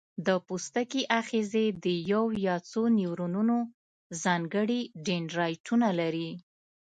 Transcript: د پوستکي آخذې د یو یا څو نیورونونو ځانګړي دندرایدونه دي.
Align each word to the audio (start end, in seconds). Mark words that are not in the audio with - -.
د 0.27 0.29
پوستکي 0.45 1.01
آخذې 1.19 1.65
د 1.83 1.85
یو 2.11 2.23
یا 2.47 2.55
څو 2.69 2.81
نیورونونو 2.99 3.57
ځانګړي 4.23 4.79
دندرایدونه 5.05 5.87
دي. 6.15 6.29